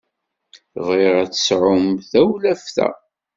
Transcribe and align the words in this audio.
Bɣiɣ 0.85 1.15
ad 1.21 1.31
tesɛumt 1.31 2.07
tawlaft-a. 2.11 2.87